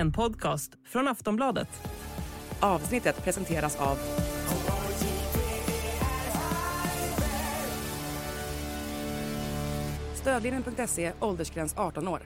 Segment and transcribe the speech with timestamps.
[0.00, 1.68] en podcast från Aftonbladet.
[2.60, 3.98] Avsnittet presenteras av
[10.14, 12.20] Stödlinjen.se, åldersgräns 18 år.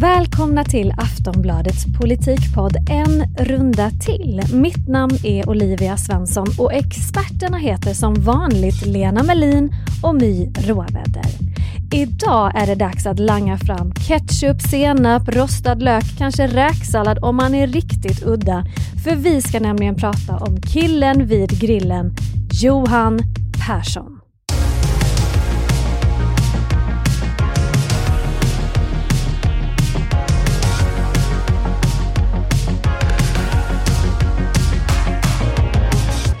[0.00, 4.42] Välkomna till Aftonbladets politikpodd En runda till.
[4.54, 11.45] Mitt namn är Olivia Svensson och experterna heter som vanligt Lena Melin och My Råväder.
[11.94, 17.54] Idag är det dags att langa fram ketchup, senap, rostad lök, kanske räksallad om man
[17.54, 18.64] är riktigt udda.
[19.04, 22.14] För vi ska nämligen prata om killen vid grillen,
[22.62, 23.18] Johan
[23.66, 24.20] Persson.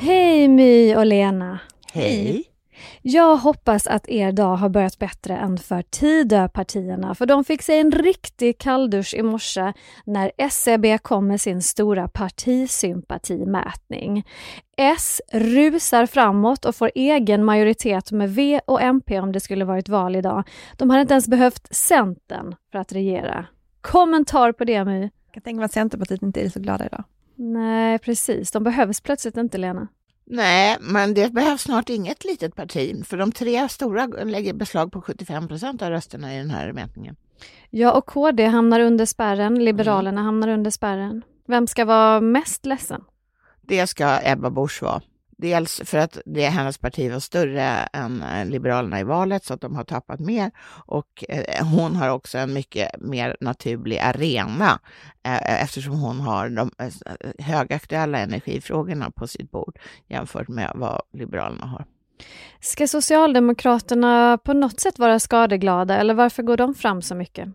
[0.00, 1.58] Hej My och Lena!
[1.92, 2.55] Hej!
[3.08, 7.78] Jag hoppas att er dag har börjat bättre än för Tidöpartierna för de fick sig
[7.78, 9.72] en riktig kalldusch i morse
[10.04, 14.26] när SCB kom med sin stora partisympatimätning.
[14.76, 19.88] S rusar framåt och får egen majoritet med V och MP om det skulle varit
[19.88, 20.42] val idag.
[20.76, 23.46] De hade inte ens behövt Centern för att regera.
[23.80, 25.10] Kommentar på det My?
[25.32, 27.04] Jag tänka mig att Centerpartiet inte är så glada idag.
[27.36, 28.50] Nej, precis.
[28.50, 29.88] De behövs plötsligt inte, Lena.
[30.26, 35.02] Nej, men det behövs snart inget litet parti, för de tre stora lägger beslag på
[35.02, 37.16] 75 procent av rösterna i den här mätningen.
[37.70, 40.24] Ja, och KD hamnar under spärren, Liberalerna mm.
[40.24, 41.22] hamnar under spärren.
[41.48, 43.04] Vem ska vara mest ledsen?
[43.62, 45.02] Det ska Ebba Busch vara.
[45.38, 49.60] Dels för att det, hennes parti var större än eh, Liberalerna i valet så att
[49.60, 50.50] de har tappat mer
[50.86, 54.80] och eh, hon har också en mycket mer naturlig arena
[55.24, 61.02] eh, eh eftersom hon har de eh, högaktuella energifrågorna på sitt bord jämfört med vad
[61.12, 61.84] Liberalerna har.
[62.60, 67.48] Ska Socialdemokraterna på något sätt vara skadeglada eller varför går de fram så mycket?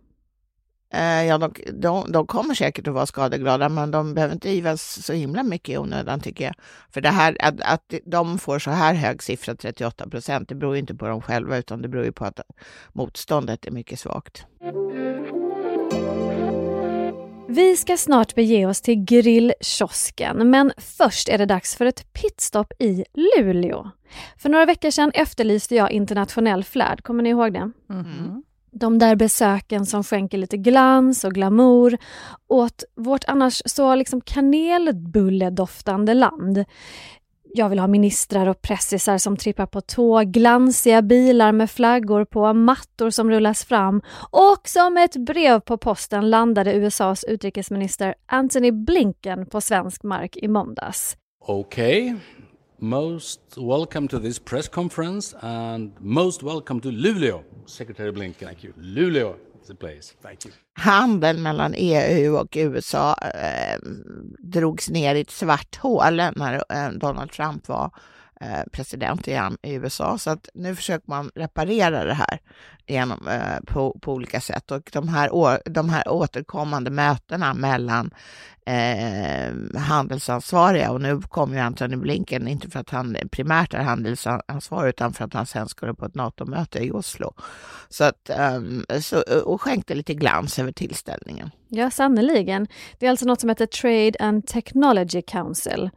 [0.94, 5.06] Eh, ja, de, de, de, kommer säkert att vara skadeglada, men de behöver inte ivas
[5.06, 6.54] så himla mycket i onödan tycker jag.
[6.94, 10.78] För det här, att, att de får så här hög siffra, 38 procent, det beror
[10.78, 12.40] inte på dem själva, utan det beror ju på att
[12.94, 14.46] motståndet är mycket svagt.
[17.48, 22.74] Vi ska snart bege oss till grillkiosken, men först är det dags för ett pitstop
[22.80, 23.90] i Luleå.
[24.38, 27.72] För några veckor sedan efterlyste jag internationell flärd, kommer ni ihåg det?
[27.90, 28.44] Mm.
[28.72, 31.98] De där besöken som skänker lite glans och glamour
[32.48, 36.66] åt vårt annars så liksom kanelbulledoftande land.
[37.54, 42.54] Jag vill ha ministrar och pressisar som trippar på tåg, glansiga bilar med flaggor på,
[42.54, 49.46] mattor som rullas fram och som ett brev på posten landade USAs utrikesminister Antony Blinken
[49.46, 51.18] på svensk mark i måndags.
[51.48, 52.20] Okej, okay
[52.82, 57.44] most welcome to this press conference and most welcome to Luleå.
[57.68, 58.74] Secretary Blinken, thank you.
[58.78, 60.16] Luleå is the place.
[60.22, 60.52] Thank you.
[60.74, 63.80] Handeln mellan EU och USA eh,
[64.40, 67.92] drogs ner i ett svart hål när eh, Donald Trump var
[68.42, 70.18] Eh, president i USA.
[70.18, 72.40] Så att nu försöker man reparera det här
[72.88, 74.72] genom, eh, på, på olika sätt.
[74.72, 78.12] Och de här, de här återkommande mötena mellan
[78.66, 84.90] eh, handelsansvariga och nu kommer ju Antony Blinken, inte för att han primärt är handelsansvarig
[84.90, 87.34] utan för att han sen skulle på ett NATO-möte i Oslo.
[87.90, 91.52] Så att, ehm, så, och skänkte lite glans över tillställningen.
[91.68, 92.68] Ja, sannerligen.
[93.00, 95.90] Det är alltså något som heter Trade and Technology Council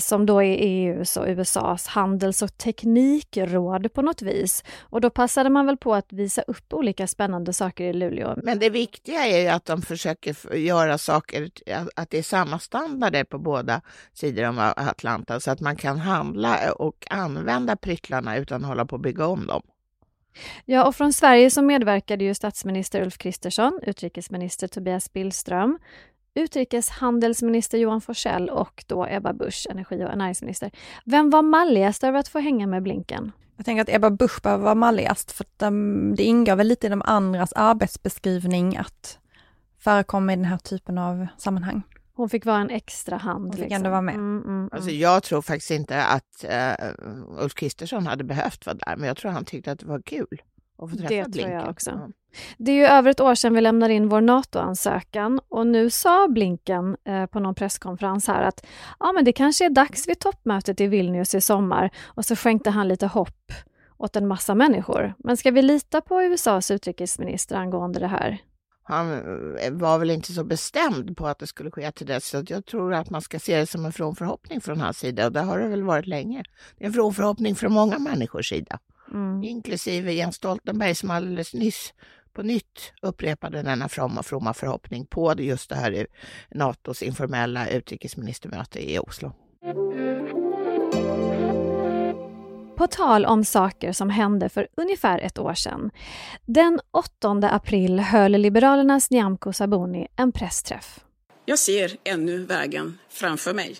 [0.00, 4.64] som då är EUs och USAs handels och teknikråd på något vis.
[4.80, 8.34] Och då passade man väl på att visa upp olika spännande saker i Luleå.
[8.42, 11.50] Men det viktiga är ju att de försöker göra saker,
[11.96, 13.80] att det är samma standarder på båda
[14.12, 18.96] sidor om Atlanten så att man kan handla och använda pryttlarna utan att hålla på
[18.96, 19.62] att bygga om dem.
[20.64, 25.78] Ja, och från Sverige så medverkade ju statsminister Ulf Kristersson, utrikesminister Tobias Billström,
[26.34, 30.70] utrikeshandelsminister Johan Forsell och då Ebba Busch, energi och näringsminister.
[31.04, 33.32] Vem var malligast över att få hänga med Blinken?
[33.56, 36.90] Jag tänker att Ebba Busch behöver vara malligast för de, det ingår väl lite i
[36.90, 39.18] de andras arbetsbeskrivning att
[39.78, 41.82] förekomma i den här typen av sammanhang.
[42.14, 43.44] Hon fick vara en extra hand.
[43.44, 43.76] Hon fick liksom.
[43.76, 44.14] ändå vara med.
[44.14, 44.70] Mm, mm, mm.
[44.72, 49.16] Alltså, jag tror faktiskt inte att uh, Ulf Kristersson hade behövt vara där, men jag
[49.16, 50.42] tror han tyckte att det var kul
[50.82, 51.50] att få träffa det Blinken.
[51.50, 51.90] Tror jag också.
[51.90, 52.12] Mm.
[52.58, 56.28] Det är ju över ett år sedan vi lämnade in vår NATO-ansökan och nu sa
[56.28, 58.66] Blinken eh, på någon presskonferens här att
[59.00, 62.70] ja, men det kanske är dags vid toppmötet i Vilnius i sommar och så skänkte
[62.70, 63.52] han lite hopp
[63.98, 65.14] åt en massa människor.
[65.18, 68.38] Men ska vi lita på USAs utrikesminister angående det här?
[68.82, 69.12] Han
[69.58, 72.66] eh, var väl inte så bestämd på att det skulle ske till dess, så jag
[72.66, 75.40] tror att man ska se det som en from förhoppning från hans sida och det
[75.40, 76.42] har det väl varit länge.
[76.78, 78.78] Det är en from förhoppning från många människors sida,
[79.12, 79.44] mm.
[79.44, 81.94] inklusive Jens Stoltenberg som alldeles nyss
[82.32, 86.06] på nytt upprepade denna fromma, fromma förhoppning på just det här
[86.54, 89.32] NATOs informella utrikesministermöte i Oslo.
[92.76, 95.90] På tal om saker som hände för ungefär ett år sedan.
[96.46, 101.00] Den 8 april höll Liberalernas Nyamko Sabuni en pressträff.
[101.44, 103.76] Jag ser ännu vägen framför mig.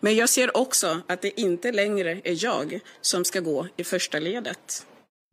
[0.00, 4.18] Men jag ser också att det inte längre är jag som ska gå i första
[4.18, 4.86] ledet.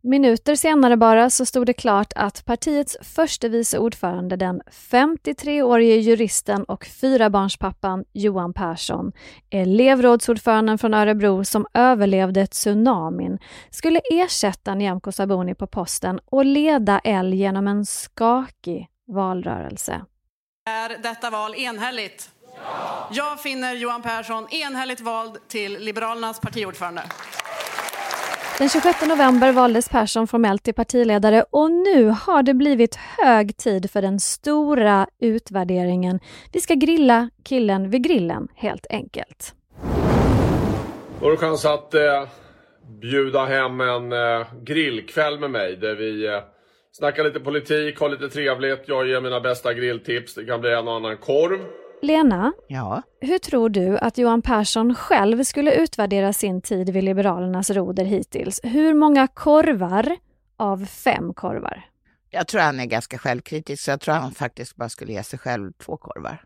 [0.08, 4.62] Minuter senare bara så stod det klart att partiets förste vice ordförande, den
[4.92, 9.12] 53-årige juristen och fyrabarnspappan Johan Persson,
[9.50, 13.40] elevrådsordföranden från Örebro som överlevde tsunamin,
[13.70, 20.02] skulle ersätta Nyamko Sabuni på posten och leda L genom en skakig valrörelse.
[20.70, 22.35] Är detta val enhälligt?
[22.58, 23.10] Ja!
[23.12, 27.04] Jag finner Johan Persson enhälligt vald till Liberalernas partiordförande.
[28.58, 33.92] Den 26 november valdes Persson formellt till partiledare och nu har det blivit hög tid
[33.92, 36.20] för den stora utvärderingen.
[36.54, 39.56] Vi ska grilla killen vid grillen helt enkelt.
[41.20, 42.28] Då har du chans att eh,
[43.02, 46.40] bjuda hem en eh, grillkväll med mig där vi eh,
[46.92, 48.84] snackar lite politik, har lite trevligt.
[48.86, 50.36] Jag ger mina bästa grilltips.
[50.36, 51.60] Det kan bli en och annan korv.
[52.02, 53.02] Lena, ja.
[53.22, 58.60] hur tror du att Johan Persson själv skulle utvärdera sin tid vid Liberalernas roder hittills?
[58.64, 60.18] Hur många korvar
[60.58, 61.86] av fem korvar?
[62.30, 65.40] Jag tror han är ganska självkritisk, så jag tror han faktiskt bara skulle ge sig
[65.40, 66.44] själv två korvar.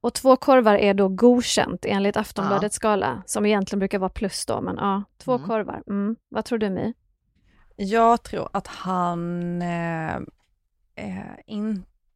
[0.00, 2.78] Och två korvar är då godkänt enligt Aftonbladets ja.
[2.78, 5.46] skala, som egentligen brukar vara plus då, men ja, två mm.
[5.46, 5.82] korvar.
[5.86, 6.16] Mm.
[6.28, 6.92] Vad tror du My?
[7.76, 10.16] Jag tror att han eh,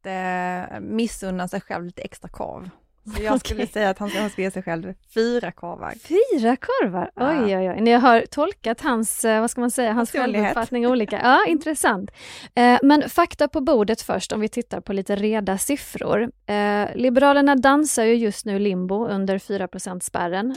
[0.05, 2.69] eh, inte missunnar sig själv lite extra korv.
[3.15, 3.73] Så jag skulle okay.
[3.73, 5.93] säga att han ska, ge sig själv fyra korvar.
[6.01, 7.11] Fyra korvar?
[7.15, 7.81] Oj, oj, oj.
[7.81, 11.19] Ni har tolkat hans, eh, vad ska man säga, hans självuppfattning olika.
[11.23, 12.11] Ja, intressant.
[12.55, 16.31] Eh, men fakta på bordet först om vi tittar på lite reda siffror.
[16.45, 20.55] Eh, Liberalerna dansar ju just nu limbo under 4% spärren.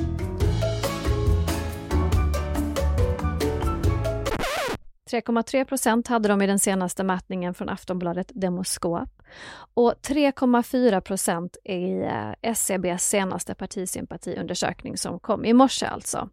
[5.11, 9.23] 3,3 procent hade de i den senaste mätningen från Aftonbladet Demoskop
[9.75, 16.29] och 3,4 procent i eh, SCBs senaste partisympatiundersökning som kom i morse alltså.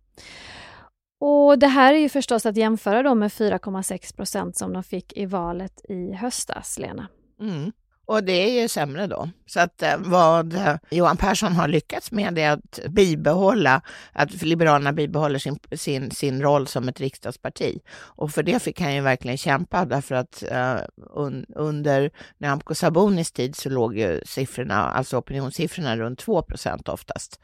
[1.19, 5.18] Och det här är ju förstås att jämföra då med 4,6 procent som de fick
[5.18, 7.07] i valet i höstas, Lena.
[7.39, 7.71] Mm.
[8.11, 9.29] Och det är ju sämre då.
[9.45, 13.81] Så att eh, vad eh, Johan Persson har lyckats med är att bibehålla,
[14.11, 17.79] att Liberalerna bibehåller sin, sin, sin roll som ett riksdagsparti.
[17.93, 20.81] Och för det fick han ju verkligen kämpa därför att uh,
[21.13, 27.39] un, under Nyamko Sabunis tid så låg ju siffrorna, alltså opinionssiffrorna runt 2 procent oftast.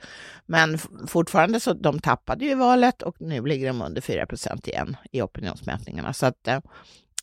[0.46, 0.78] Men
[1.08, 5.22] fortfarande så de tappade ju valet och nu ligger de under 4 procent igen i
[5.22, 6.14] opinionsmätningarna.
[6.14, 6.60] Så att uh,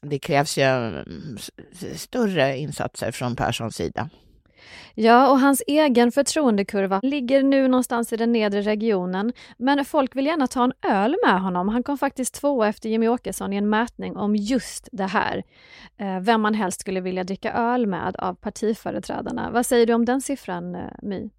[0.04, 1.38] det krävs ju mm,
[1.96, 4.08] större insatser från Perssons sida.
[4.94, 9.32] Ja, och hans egen förtroendekurva ligger nu någonstans i den nedre regionen.
[9.58, 11.68] Men folk vill gärna ta en öl med honom.
[11.68, 15.42] Han kom faktiskt tvåa efter Jimmy Åkesson i en mätning om just det här.
[15.96, 19.50] Eh, vem man helst skulle vilja dricka öl med av partiföreträdarna.
[19.50, 21.30] Vad säger du om den siffran, eh, My?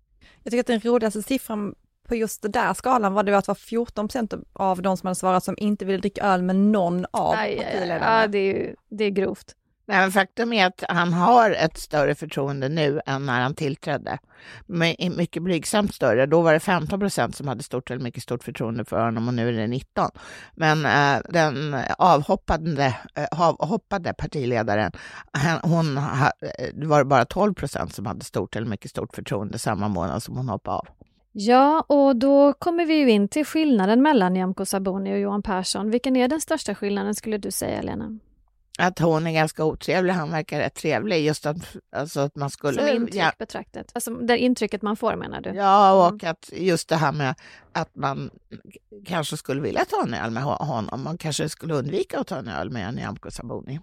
[0.44, 1.76] Jag tycker att den roligaste siffran
[2.08, 5.08] på just den där skalan var det att det var 14 procent av de som
[5.08, 8.22] hade svarat som inte ville dricka öl med någon av partiledarna.
[8.22, 9.56] Ja, det är, ju, det är grovt.
[9.88, 14.20] Nej, men faktum är att han har ett större förtroende nu än när han tillträdde.
[15.18, 16.26] mycket blygsamt större.
[16.26, 19.34] Då var det 15 procent som hade stort eller mycket stort förtroende för honom och
[19.34, 20.10] nu är det 19.
[20.54, 24.92] Men äh, den avhoppade, äh, avhoppade partiledaren,
[25.64, 26.32] hon ha,
[26.74, 30.38] det var bara 12 procent som hade stort eller mycket stort förtroende samma månad som
[30.38, 30.88] hon hoppade av.
[31.38, 35.92] Ja, och då kommer vi ju in till skillnaden mellan Nyamko Sabuni och Johan Persson.
[35.92, 38.20] Vilken är den största skillnaden skulle du säga, Lena?
[38.80, 41.26] Att hon är ganska otrevlig, han verkar rätt trevlig.
[41.26, 41.58] Just att,
[41.96, 42.88] alltså att man skulle...
[42.88, 43.32] Som intryck ja.
[43.40, 43.92] betraktat?
[43.94, 45.50] Alltså det intrycket man får menar du?
[45.50, 46.32] Ja, och mm.
[46.32, 47.36] att just det här med
[47.72, 48.30] att man
[49.06, 51.04] kanske skulle vilja ta en öl med honom.
[51.04, 53.80] Man kanske skulle undvika att ta en öl med Nyamko Sabuni.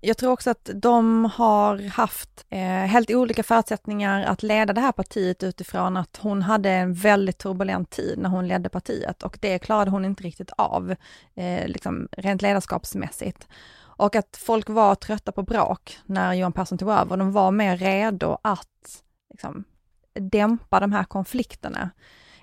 [0.00, 4.92] Jag tror också att de har haft eh, helt olika förutsättningar att leda det här
[4.92, 9.58] partiet utifrån att hon hade en väldigt turbulent tid när hon ledde partiet och det
[9.58, 10.94] klarade hon inte riktigt av,
[11.34, 13.48] eh, liksom rent ledarskapsmässigt.
[13.80, 17.76] Och att folk var trötta på bråk när Johan Persson tog över, de var mer
[17.76, 19.64] redo att liksom,
[20.14, 21.90] dämpa de här konflikterna.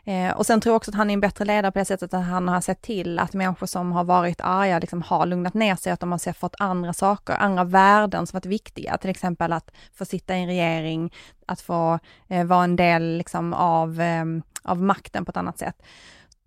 [0.08, 2.14] Eh, och sen tror jag också att han är en bättre ledare på det sättet
[2.14, 5.76] att han har sett till att människor som har varit arga liksom har lugnat ner
[5.76, 9.72] sig, att de har fått andra saker, andra värden som varit viktiga, till exempel att
[9.94, 11.14] få sitta i en regering,
[11.46, 14.26] att få eh, vara en del liksom av, eh,
[14.64, 15.84] av makten på ett annat sätt.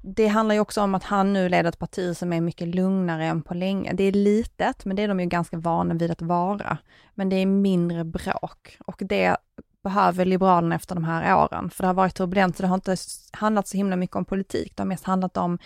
[0.02, 3.24] det handlar ju också om att han nu leder ett parti som är mycket lugnare
[3.24, 3.92] än på länge.
[3.92, 6.78] Det är litet, men det är de ju ganska vana vid att vara.
[7.14, 9.36] Men det är mindre bråk och det
[9.82, 12.96] behöver Liberalerna efter de här åren, för det har varit turbulent, så det har inte
[13.32, 15.58] handlat så himla mycket om politik, det har mest handlat om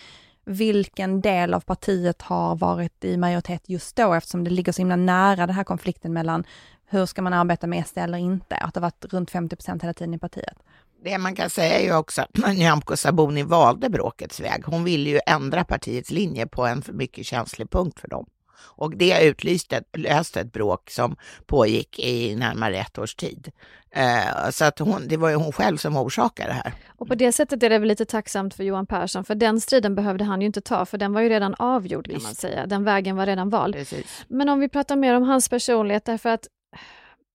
[0.45, 4.95] vilken del av partiet har varit i majoritet just då, eftersom det ligger så himla
[4.95, 6.43] nära den här konflikten mellan
[6.85, 9.83] hur ska man arbeta med SD eller inte, att det har varit runt 50 procent
[9.83, 10.57] hela tiden i partiet.
[11.03, 14.63] Det man kan säga är ju också att Nyamko Sabuni valde bråkets väg.
[14.65, 18.25] Hon ville ju ändra partiets linje på en mycket känslig punkt för dem.
[18.65, 21.15] Och det utlyste löste ett bråk som
[21.45, 23.51] pågick i närmare ett års tid.
[23.95, 26.73] Eh, så att hon, det var ju hon själv som orsakade det här.
[26.87, 29.95] Och på det sättet är det väl lite tacksamt för Johan Persson, för den striden
[29.95, 32.65] behövde han ju inte ta, för den var ju redan avgjord kan man säga.
[32.65, 33.75] Den vägen var redan vald.
[33.75, 34.25] Precis.
[34.27, 36.47] Men om vi pratar mer om hans personlighet, därför att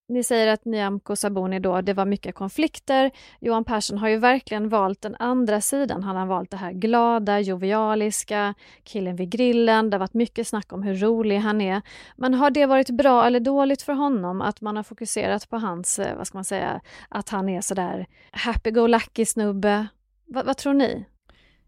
[0.09, 3.11] ni säger att Nyamko Sabuni då, det var mycket konflikter.
[3.41, 6.03] Johan Persson har ju verkligen valt den andra sidan.
[6.03, 9.91] Han har valt det här glada, jovialiska, killen vid grillen.
[9.91, 11.83] Det har varit mycket snack om hur rolig han är.
[12.17, 15.99] Men har det varit bra eller dåligt för honom att man har fokuserat på hans,
[15.99, 19.87] eh, vad ska man säga, att han är sådär happy-go-lucky snubbe?
[20.27, 21.05] Va, vad tror ni?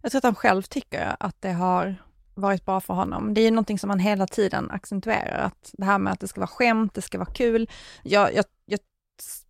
[0.03, 1.97] Jag tror att han själv tycker att det har
[2.35, 3.35] varit bra för honom.
[3.35, 6.29] Det är ju någonting som han hela tiden accentuerar, att det här med att det
[6.29, 7.71] ska vara skämt, det ska vara kul.
[8.03, 8.81] Jag, jag, jag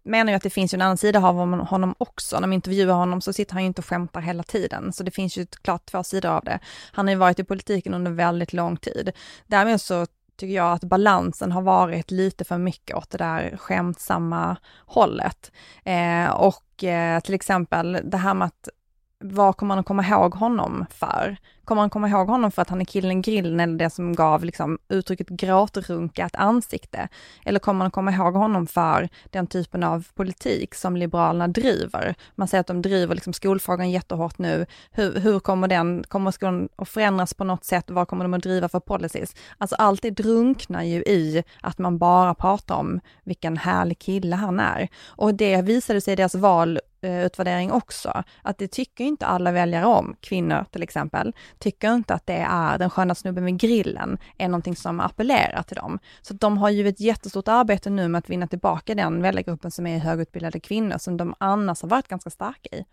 [0.02, 2.40] menar ju att det finns ju en annan sida av honom också.
[2.40, 5.10] När man intervjuar honom så sitter han ju inte och skämtar hela tiden, så det
[5.10, 6.58] finns ju klart två sidor av det.
[6.92, 9.12] Han har ju varit i politiken under väldigt lång tid.
[9.46, 10.06] Därmed så
[10.40, 14.56] tycker jag att balansen har varit lite för mycket åt det där skämtsamma
[14.86, 15.52] hållet.
[15.84, 18.68] Eh, och eh, till exempel det här med att
[19.20, 21.36] vad kommer man att komma ihåg honom för?
[21.64, 24.44] Kommer man komma ihåg honom för att han är killen grillen eller det som gav
[24.44, 27.08] liksom uttrycket gråtrunka ett ansikte?
[27.44, 32.14] Eller kommer man att komma ihåg honom för den typen av politik som Liberalerna driver?
[32.34, 34.66] Man säger att de driver liksom skolfrågan jättehårt nu.
[34.90, 37.90] Hur, hur kommer den, kommer skolan att förändras på något sätt?
[37.90, 39.34] Vad kommer de att driva för policies?
[39.58, 44.60] Alltså allt det drunknar ju i att man bara pratar om vilken härlig kille han
[44.60, 44.88] är.
[45.06, 49.86] Och det visade sig i deras val utvärdering också, att det tycker inte alla väljare
[49.86, 54.48] om, kvinnor till exempel tycker inte att det är den sköna snubben med grillen är
[54.48, 55.98] någonting som appellerar till dem.
[56.22, 59.86] Så de har ju ett jättestort arbete nu med att vinna tillbaka den väljargruppen som
[59.86, 62.84] är högutbildade kvinnor som de annars har varit ganska starka i.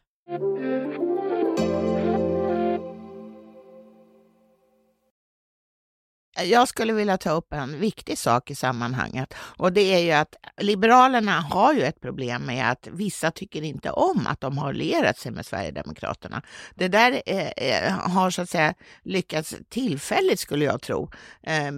[6.43, 10.35] Jag skulle vilja ta upp en viktig sak i sammanhanget och det är ju att
[10.61, 15.17] Liberalerna har ju ett problem med att vissa tycker inte om att de har lierat
[15.17, 16.41] sig med Sverigedemokraterna.
[16.75, 21.11] Det där eh, eh har så att säga lyckats tillfälligt, skulle jag tro,
[21.43, 21.71] eh,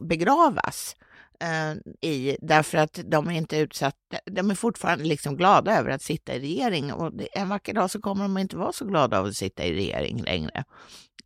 [0.00, 0.96] begravas
[1.40, 6.02] eh, i, därför att de är inte utsatta, de är fortfarande liksom glada över att
[6.02, 9.26] sitta i regering och en vacker dag så kommer de inte vara så glada av
[9.26, 10.64] att sitta i regering längre.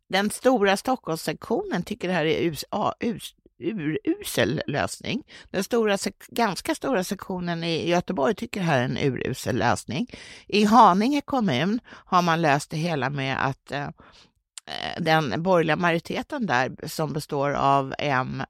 [0.09, 2.65] Den stora Stockholmssektionen tycker det här är us,
[2.99, 5.23] us, urusel lösning.
[5.51, 5.97] Den stora,
[6.27, 10.07] ganska stora sektionen i Göteborg tycker det här är en urusel lösning.
[10.47, 16.45] I Haninge kommun har man löst det hela med att eh, eh den borgerliga majoriteten
[16.45, 18.43] där som består av M,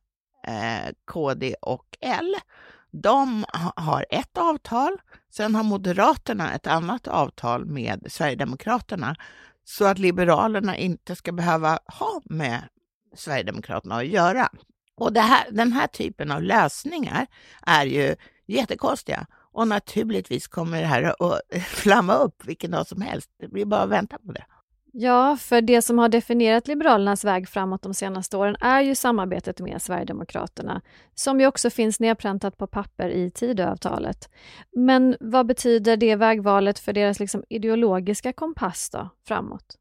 [0.47, 2.35] eh, KD och L,
[2.91, 3.45] de
[3.75, 4.97] har ett avtal.
[5.29, 9.15] Sen har Moderaterna ett annat avtal med Sverigedemokraterna
[9.69, 12.63] så att Liberalerna inte ska behöva ha med
[13.15, 14.49] Sverigedemokraterna att göra.
[14.95, 17.27] Och här, den här typen av lösningar
[17.61, 23.29] är ju jättekonstiga och naturligtvis kommer det här att flamma upp vilken dag som helst.
[23.39, 24.45] Det blir bara att vänta på det.
[24.99, 29.59] Ja, för det som har definierat Liberalernas väg framåt de senaste åren är ju samarbetet
[29.59, 30.81] med Sverigedemokraterna,
[31.15, 34.29] som ju också finns nedpräntat på papper i Tidöavtalet.
[34.71, 39.75] Men vad betyder det vägvalet för deras liksom ideologiska kompass då, framåt?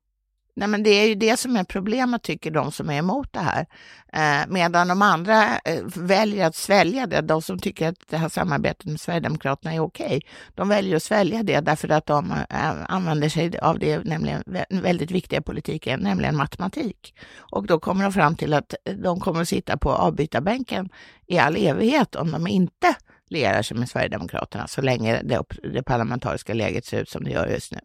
[0.58, 3.40] Nej, men det är ju det som är problemet, tycker de som är emot det
[3.40, 3.66] här.
[4.12, 8.28] Eh, medan de andra eh, väljer att svälja det, de som tycker att det här
[8.28, 10.20] samarbetet med Sverigedemokraterna är okej, okay,
[10.54, 15.10] de väljer att svälja det därför att de eh, använder sig av det nämligen väldigt
[15.10, 17.14] viktiga politiken, nämligen matematik.
[17.38, 20.88] Och då kommer de fram till att de kommer att sitta på avbytarbänken
[21.26, 22.94] i all evighet om de inte
[23.28, 27.46] lierar sig med Sverigedemokraterna så länge det, det parlamentariska läget ser ut som det gör
[27.46, 27.78] just nu.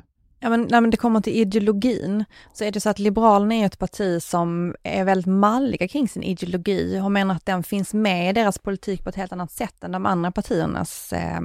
[0.43, 3.79] Ja, men när det kommer till ideologin så är det så att Liberalerna är ett
[3.79, 8.33] parti som är väldigt malliga kring sin ideologi och menar att den finns med i
[8.33, 11.39] deras politik på ett helt annat sätt än de andra partiernas eh,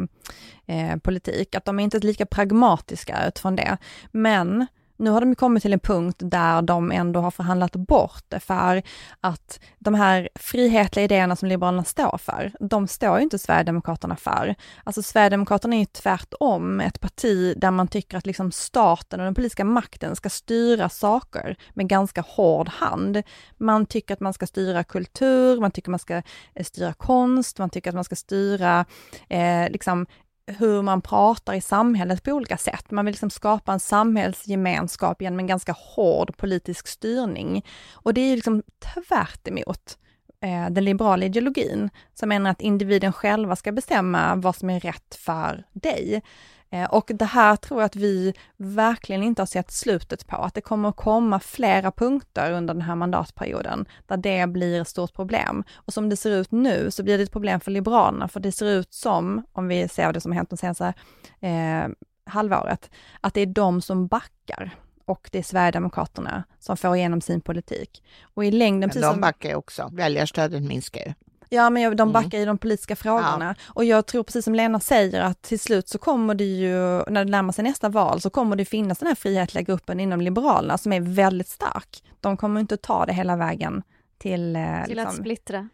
[0.67, 1.55] eh, politik.
[1.55, 3.77] Att de är inte lika pragmatiska utifrån det.
[4.11, 8.41] Men nu har de kommit till en punkt där de ändå har förhandlat bort det
[8.41, 8.83] för
[9.21, 14.55] att de här frihetliga idéerna som Liberalerna står för, de står ju inte Sverigedemokraterna för.
[14.85, 19.35] Alltså Sverigedemokraterna är ju tvärtom ett parti där man tycker att liksom staten och den
[19.35, 23.23] politiska makten ska styra saker med ganska hård hand.
[23.57, 26.23] Man tycker att man ska styra kultur, man tycker man ska
[26.55, 28.85] eh, styra konst, man tycker att man ska styra
[29.29, 30.07] eh, liksom
[30.47, 32.91] hur man pratar i samhället på olika sätt.
[32.91, 37.65] Man vill liksom skapa en samhällsgemenskap genom en ganska hård politisk styrning.
[37.93, 39.99] Och det är ju liksom tvärt emot
[40.41, 45.15] eh, den liberala ideologin, som menar att individen själva ska bestämma vad som är rätt
[45.15, 46.23] för dig.
[46.71, 50.55] Eh, och det här tror jag att vi verkligen inte har sett slutet på, att
[50.55, 55.13] det kommer att komma flera punkter under den här mandatperioden där det blir ett stort
[55.13, 55.65] problem.
[55.75, 58.53] Och som det ser ut nu så blir det ett problem för Liberalerna, för det
[58.53, 60.95] ser ut som, om vi ser det som har hänt de senaste
[61.41, 61.89] eh,
[62.27, 67.41] halvåret, att det är de som backar och det är Sverigedemokraterna som får igenom sin
[67.41, 68.03] politik.
[68.35, 68.91] Och i längden...
[68.95, 71.13] Men de backar ju också, väljarstödet minskar ju.
[71.49, 72.13] Ja, men de mm.
[72.13, 72.43] backar mm.
[72.43, 73.55] i de politiska frågorna.
[73.59, 73.73] Ja.
[73.75, 77.25] Och jag tror precis som Lena säger att till slut så kommer det ju, när
[77.25, 80.79] det närmar sig nästa val, så kommer det finnas den här frihetliga gruppen inom Liberalerna
[80.79, 82.03] som är väldigt stark.
[82.21, 83.83] De kommer inte ta det hela vägen
[84.19, 84.57] till...
[84.57, 85.69] Eh, till liksom, att splittra.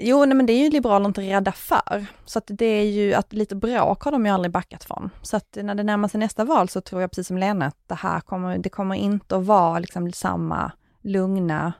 [0.00, 2.06] Jo, nej, men det är ju Liberalerna inte rädda för.
[2.24, 5.10] Så att det är ju att lite bråk har de ju aldrig backat från.
[5.22, 7.78] Så att när det närmar sig nästa val så tror jag precis som Lena att
[7.86, 10.72] det här kommer, det kommer inte att vara liksom samma
[11.02, 11.72] lugna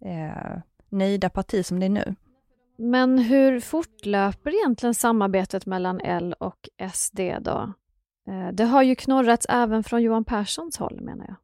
[0.00, 2.14] eh, nöjda parti som det är nu.
[2.78, 7.72] Men hur fortlöper egentligen samarbetet mellan L och SD då?
[8.28, 11.36] Eh, det har ju knorrats även från Johan Perssons håll menar jag.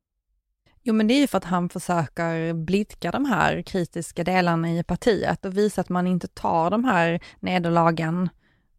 [0.82, 4.84] Jo, men det är ju för att han försöker blidka de här kritiska delarna i
[4.84, 8.28] partiet och visa att man inte tar de här nederlagen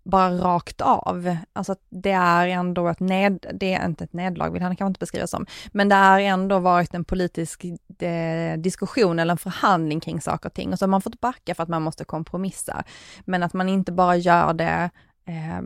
[0.04, 1.38] bara rakt av.
[1.54, 5.00] Alltså det är ändå ett ned, det är inte ett nederlag, vill han kanske inte
[5.00, 10.22] beskriva som, men det har ändå varit en politisk de, diskussion eller en förhandling kring
[10.22, 12.84] saker och ting och så har man fått backa för att man måste kompromissa.
[13.26, 14.90] Men att man inte bara gör det
[15.26, 15.62] eh,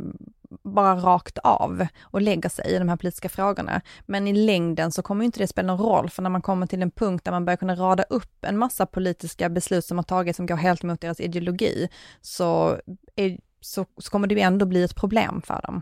[0.64, 3.82] bara rakt av och lägger sig i de här politiska frågorna.
[4.06, 6.82] Men i längden så kommer inte det spela någon roll, för när man kommer till
[6.82, 10.38] en punkt där man börjar kunna rada upp en massa politiska beslut som har tagits
[10.38, 11.90] som går helt emot deras ideologi,
[12.22, 12.78] så
[13.16, 15.82] är så, så kommer det ju ändå bli ett problem för dem.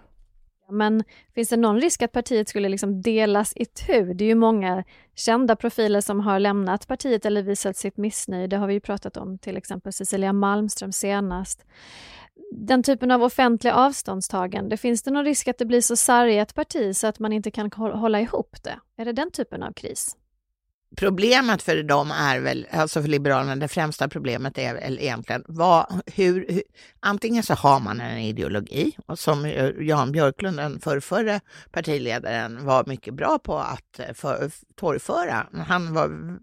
[0.69, 1.03] Men
[1.35, 4.13] finns det någon risk att partiet skulle liksom delas i tu?
[4.13, 4.83] Det är ju många
[5.15, 8.47] kända profiler som har lämnat partiet eller visat sitt missnöje.
[8.47, 11.65] Det har vi ju pratat om, till exempel Cecilia Malmström senast.
[12.51, 16.95] Den typen av offentliga avståndstagande, finns det någon risk att det blir så sargat parti
[16.95, 18.79] så att man inte kan hålla ihop det?
[18.97, 20.17] Är det den typen av kris?
[20.97, 26.01] Problemet för dem är väl, alltså för Liberalerna, det främsta problemet är väl egentligen vad,
[26.05, 26.63] hur, hur
[26.99, 31.39] antingen så har man en ideologi och som Jan Björklund, den förrförre
[31.71, 35.47] partiledaren, var mycket bra på att eh, för, torgföra.
[35.67, 36.39] Han var mm,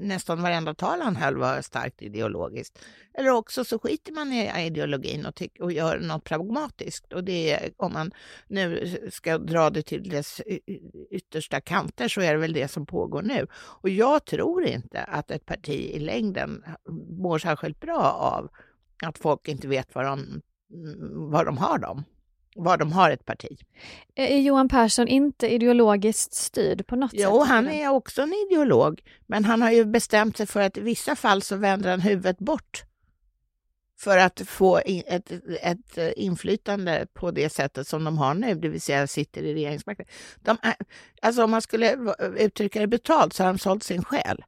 [0.00, 2.78] nästan varenda tal han höll var starkt ideologiskt.
[3.14, 7.12] Eller också så skiter man i ideologin och, tyck, och gör något pragmatiskt.
[7.12, 8.12] Och det är, om man
[8.46, 10.40] nu ska dra det till dess
[11.10, 13.46] yttersta kanter så är det väl det som pågår nu.
[13.52, 16.64] Och jag tror inte att ett parti i längden
[17.18, 18.50] mår särskilt bra av
[19.06, 20.42] att folk inte vet var de,
[21.30, 22.04] var de har dem
[22.56, 23.58] var de har ett parti.
[24.14, 27.28] Är Johan Persson inte ideologiskt styrd på något jo, sätt?
[27.30, 30.80] Jo, han är också en ideolog, men han har ju bestämt sig för att i
[30.80, 32.84] vissa fall så vänder han huvudet bort
[34.02, 38.68] för att få ett, ett eh, inflytande på det sättet som de har nu, det
[38.68, 40.06] vill säga sitter i regeringsmakten.
[40.40, 40.74] De är,
[41.22, 44.44] alltså om man skulle uttrycka det betalt så har de sålt sin själ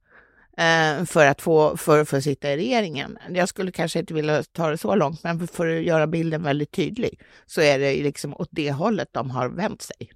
[0.59, 3.19] eh, för att få för, för att sitta i regeringen.
[3.31, 6.73] Jag skulle kanske inte vilja ta det så långt, men för att göra bilden väldigt
[6.73, 10.11] tydlig så är det liksom åt det hållet de har vänt sig.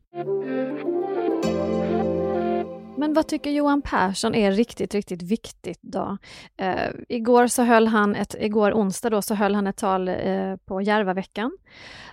[2.98, 6.18] Men vad tycker Johan Persson är riktigt, riktigt viktigt då?
[6.56, 10.56] Eh, igår så höll han ett, igår onsdag då så höll han ett tal eh,
[10.64, 11.58] på Järvaveckan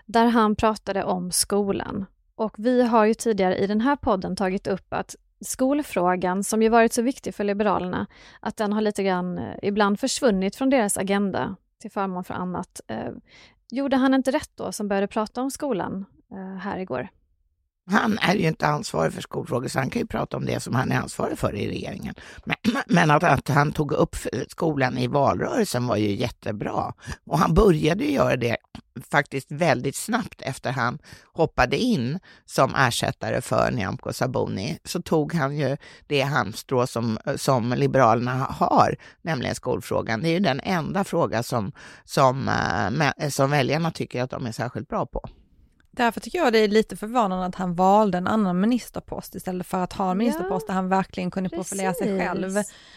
[0.06, 2.06] där han pratade om skolan.
[2.36, 6.70] Och vi har ju tidigare i den här podden tagit upp att skolfrågan, som ju
[6.70, 8.08] varit så viktig för Liberalerna,
[8.40, 12.82] att den har lite grann eh, ibland försvunnit från deras agenda till förmån för annat.
[12.88, 13.12] Eh,
[13.72, 17.10] gjorde han inte rätt då som började prata om skolan eh, här igår?
[17.88, 20.76] Han är ju inte ansvarig för skolfrågor så han kan ju prata om det som
[20.76, 22.16] han är ansvarig för i regeringen.
[22.46, 22.56] Men,
[22.88, 24.16] men att, att, han tog upp
[24.48, 26.94] skolan i valrörelsen var ju jättebra.
[27.26, 28.58] Och han började göra det
[29.12, 31.00] faktiskt väldigt snabbt efter han
[31.34, 34.80] hoppade in som ersättare för Nyamko Sabuni.
[34.84, 40.22] Så tog han ju det halmstrå som, som Liberalerna har, nämligen skolfrågan.
[40.22, 41.72] Det är ju den enda fråga som,
[42.06, 42.50] som,
[43.18, 45.30] eh, som väljarna tycker att de är särskilt bra på.
[45.96, 49.84] Därför tycker jag det är lite förvånande att han valde en annan ministerpost istället för
[49.84, 51.70] att ha en ministerpost ja, där han verkligen kunde precis.
[51.70, 52.52] profilera sig själv.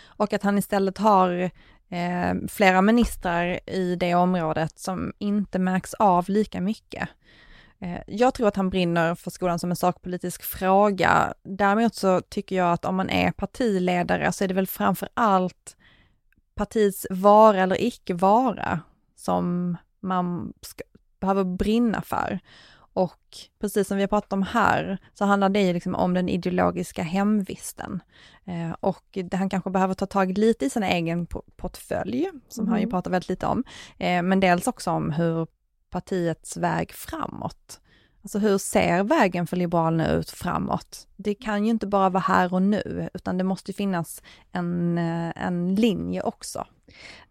[0.07, 1.51] Och att han istället har
[1.89, 7.09] eh, flera ministrar i det området som inte märks av lika mycket.
[7.81, 11.35] Eh, jag tror att han brinner för skolan som en sakpolitisk fråga.
[11.43, 15.77] Däremot så tycker jag att om man är partiledare så är det väl framför allt
[16.55, 18.81] partiets vara eller icke vara
[19.17, 20.83] som man ska,
[21.21, 22.41] behöver brinna för.
[22.99, 26.29] Och precis som vi har pratat om här, så handlar det ju liksom om den
[26.29, 28.01] ideologiska hemvisten.
[28.45, 32.71] Eh, och han kanske behöver ta tag lite i sin egen portfölj, som mm.
[32.71, 32.91] han ju mm.
[32.91, 33.65] pratar väldigt lite om,
[33.99, 35.47] eh, men dels också om hur
[35.91, 37.81] partiets väg framåt.
[38.23, 41.09] Alltså hur ser vägen för Liberalerna ut framåt?
[41.17, 45.47] Det kan ju inte bara vara här och nu, utan det måste finnas en, eh,
[45.47, 46.67] en linje också.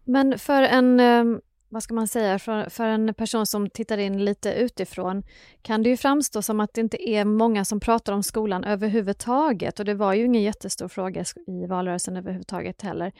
[0.04, 1.24] Men för en, eh,
[1.68, 5.22] vad ska man säga, för, för en person som tittar in lite utifrån
[5.62, 9.78] kan det ju framstå som att det inte är många som pratar om skolan överhuvudtaget
[9.78, 13.12] och det var ju ingen jättestor fråga i valrörelsen överhuvudtaget heller.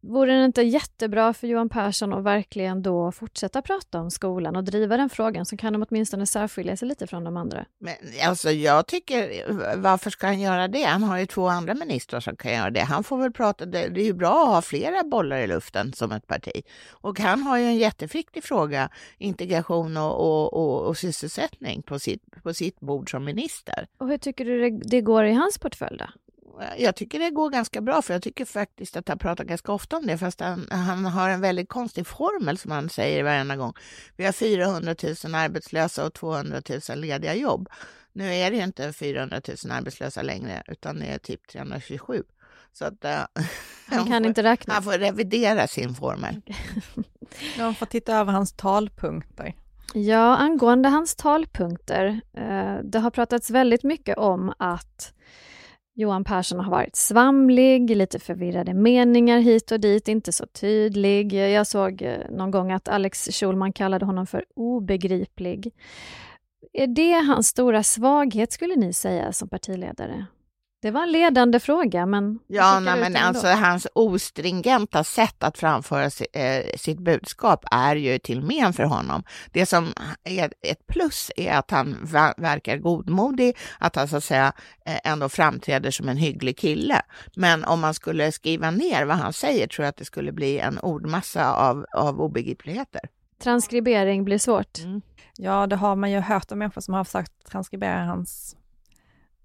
[0.00, 4.64] Vore det inte jättebra för Johan Persson att verkligen då fortsätta prata om skolan och
[4.64, 7.66] driva den frågan så kan de åtminstone särskilja sig lite från de andra?
[7.78, 9.44] Men alltså jag tycker,
[9.76, 10.82] varför ska han göra det?
[10.82, 12.80] Han har ju två andra ministrar som kan göra det.
[12.80, 16.12] Han får väl prata, det är ju bra att ha flera bollar i luften som
[16.12, 16.62] ett parti.
[16.90, 22.22] Och han har ju en jätteviktig fråga, integration och, och, och, och sysselsättning på sitt,
[22.42, 23.86] på sitt bord som minister.
[23.98, 26.06] Och hur tycker du det, det går i hans portfölj då?
[26.78, 29.96] Jag tycker det går ganska bra, för jag tycker faktiskt att han pratar ganska ofta
[29.96, 33.72] om det, fast han, han har en väldigt konstig formel som han säger varenda gång.
[34.16, 34.94] Vi har 400
[35.24, 37.68] 000 arbetslösa och 200 000 lediga jobb.
[38.12, 42.22] Nu är det ju inte 400 000 arbetslösa längre, utan det är typ 327.
[42.72, 43.10] Så att, uh,
[43.86, 44.74] han kan får, inte räkna.
[44.74, 46.40] Han får revidera sin formel.
[47.58, 49.54] Man får titta över hans talpunkter.
[49.94, 52.20] Ja, angående hans talpunkter.
[52.32, 55.12] Eh, det har pratats väldigt mycket om att
[55.98, 61.32] Johan Persson har varit svamlig, lite förvirrade meningar hit och dit, inte så tydlig.
[61.32, 65.74] Jag såg eh, någon gång att Alex Schulman kallade honom för obegriplig.
[66.72, 70.26] Är det hans stora svaghet skulle ni säga som partiledare?
[70.80, 72.38] Det var en ledande fråga, men...
[72.46, 78.42] Ja, nej, men alltså hans ostringenta sätt att framföra eh, sitt budskap är ju till
[78.42, 79.22] men för honom.
[79.52, 79.92] Det som
[80.24, 81.96] är ett plus är att han
[82.36, 84.52] verkar godmodig, att han så att säga
[84.86, 87.02] eh, ändå framträder som en hygglig kille.
[87.36, 90.58] Men om man skulle skriva ner vad han säger tror jag att det skulle bli
[90.58, 93.00] en ordmassa av, av obegripligheter.
[93.42, 94.78] Transkribering blir svårt.
[94.78, 95.00] Mm.
[95.36, 98.57] Ja, det har man ju hört om människor som har försökt transkribera hans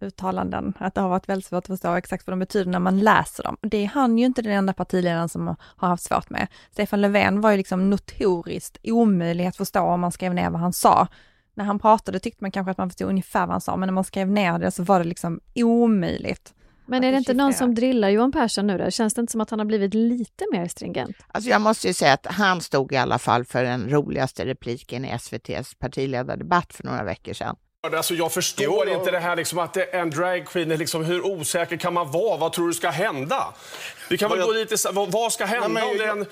[0.04, 3.00] uttalanden, att det har varit väldigt svårt att förstå exakt vad de betyder när man
[3.00, 3.58] läser dem.
[3.62, 6.48] Det är han ju inte den enda partiledaren som har haft svårt med.
[6.72, 10.74] Stefan Löfven var ju liksom notoriskt omöjlig att förstå om man skrev ner vad han
[10.74, 11.08] sa.
[11.54, 13.94] När han pratade tyckte man kanske att man förstod ungefär vad han sa, men när
[13.94, 16.54] man skrev ner det så var det liksom omöjligt.
[16.86, 18.92] Men är det inte någon som drillar Johan Persson nu då?
[18.92, 21.16] Känns det inte som att han har blivit lite mer stringent?
[21.28, 25.06] Alltså jag måste ju säga att han stod i alla fall för den roligaste repliken
[25.06, 27.56] i SVTs partiledardebatt för några veckor sedan.
[27.92, 31.26] Alltså jag förstår jo, inte det här liksom att det är en dragqueen, liksom, hur
[31.26, 32.38] osäker kan man vara?
[32.38, 33.54] Vad tror du ska hända?
[34.10, 34.48] Vi kan väl jag...
[34.48, 36.26] gå dit, vad, vad ska hända Nej, om det en,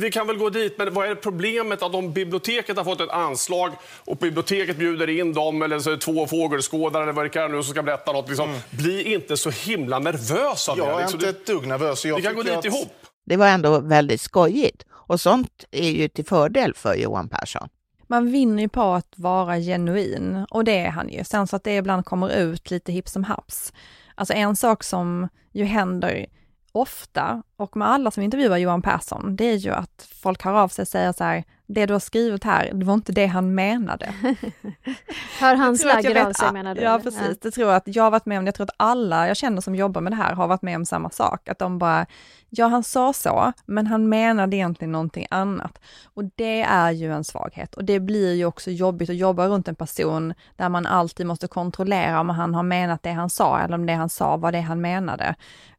[0.00, 3.10] Vi kan väl gå dit, men vad är problemet att om biblioteket har fått ett
[3.10, 3.72] anslag
[4.04, 7.72] och biblioteket bjuder in dem eller så två fågelskådare eller vad det kan nu som
[7.72, 8.28] ska berätta något.
[8.28, 8.60] Liksom, mm.
[8.70, 10.90] Bli inte så himla nervös av jag det.
[10.90, 11.20] Jag är liksom.
[11.20, 12.04] inte ett dugg nervös.
[12.04, 12.64] vi kan gå dit att...
[12.64, 12.92] ihop.
[13.26, 17.68] Det var ändå väldigt skojigt och sånt är ju till fördel för Johan Persson
[18.08, 21.24] man vinner ju på att vara genuin och det är han ju.
[21.24, 23.72] Sen så att det ibland kommer ut lite hipp som haps.
[24.14, 26.26] Alltså en sak som ju händer
[26.72, 30.68] ofta och med alla som intervjuar Johan Persson, det är ju att folk hör av
[30.68, 33.54] sig och säger så här, det du har skrivit här, det var inte det han
[33.54, 34.14] menade.
[35.40, 36.80] hör han slagger av sig menar du?
[36.80, 37.34] Ja precis, ja.
[37.40, 39.60] det tror jag att jag har varit med om, jag tror att alla jag känner
[39.60, 42.06] som jobbar med det här har varit med om samma sak, att de bara,
[42.50, 45.80] ja han sa så, men han menade egentligen någonting annat.
[46.14, 49.68] Och det är ju en svaghet och det blir ju också jobbigt att jobba runt
[49.68, 53.74] en person där man alltid måste kontrollera om han har menat det han sa eller
[53.74, 55.34] om det han sa var det han menade.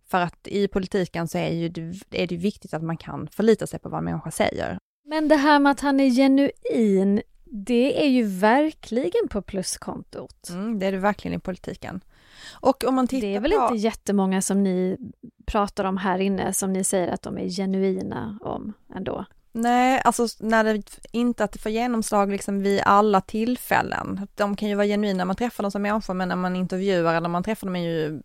[0.07, 3.79] För att i politiken så är, ju, är det viktigt att man kan förlita sig
[3.79, 4.77] på vad en människa säger.
[5.09, 10.49] Men det här med att han är genuin, det är ju verkligen på pluskontot.
[10.49, 12.03] Mm, det är det verkligen i politiken.
[12.51, 13.63] Och om man tittar det är väl på...
[13.63, 14.97] inte jättemånga som ni
[15.45, 19.25] pratar om här inne som ni säger att de är genuina om ändå?
[19.51, 24.27] Nej, alltså när det inte att det får genomslag liksom vid alla tillfällen.
[24.35, 27.15] De kan ju vara genuina när man träffar dem som människor men när man intervjuar
[27.15, 28.21] eller man träffar dem är ju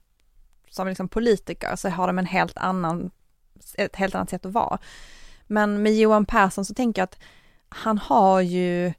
[0.70, 3.10] som liksom politiker så har de en helt annan,
[3.74, 4.78] ett helt annat sätt att vara.
[5.46, 7.18] Men med Johan Persson så tänker jag att
[7.68, 8.92] han har ju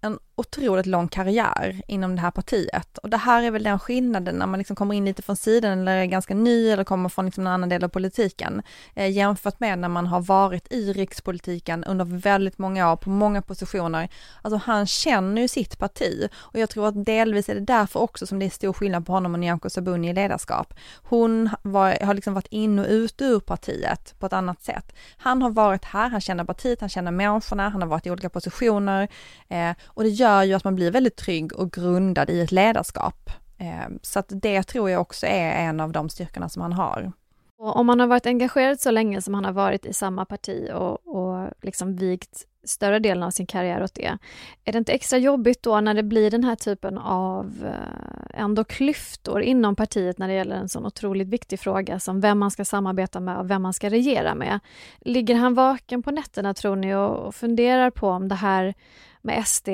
[0.00, 2.98] en otroligt lång karriär inom det här partiet.
[2.98, 5.78] Och det här är väl den skillnaden när man liksom kommer in lite från sidan
[5.78, 8.62] eller är ganska ny eller kommer från liksom en annan del av politiken.
[8.94, 13.42] Eh, jämfört med när man har varit i rikspolitiken under väldigt många år på många
[13.42, 14.08] positioner.
[14.42, 18.26] Alltså han känner ju sitt parti och jag tror att delvis är det därför också
[18.26, 20.74] som det är stor skillnad på honom och Nyamko Sabuni i ledarskap.
[21.02, 24.94] Hon var, har liksom varit in och ut ur partiet på ett annat sätt.
[25.16, 28.28] Han har varit här, han känner partiet, han känner människorna, han har varit i olika
[28.28, 29.08] positioner
[29.48, 33.30] eh, och det gör ju att man blir väldigt trygg och grundad i ett ledarskap.
[33.58, 37.12] Ehm, så att det tror jag också är en av de styrkorna som han har.
[37.58, 40.70] Och om man har varit engagerad så länge som han har varit i samma parti
[40.74, 44.18] och, och liksom vigt större delen av sin karriär åt det.
[44.64, 48.64] Är det inte extra jobbigt då när det blir den här typen av eh, ändå
[48.64, 52.64] klyftor inom partiet när det gäller en sån otroligt viktig fråga som vem man ska
[52.64, 54.60] samarbeta med och vem man ska regera med?
[55.00, 58.74] Ligger han vaken på nätterna tror ni och funderar på om det här
[59.22, 59.68] med SD